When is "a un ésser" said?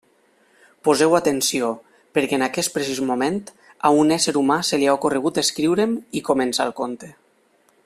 3.89-4.35